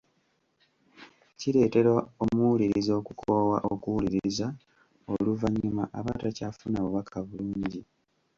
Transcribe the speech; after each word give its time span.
Kireetera 1.39 1.93
omuwuliriza 2.23 2.91
okukoowa 3.01 3.57
okuwuliriza 3.71 4.47
oluvannyuma 5.11 5.83
aba 5.99 6.11
takyafuna 6.21 6.77
bubaka 6.83 7.17
bulungi. 7.27 7.81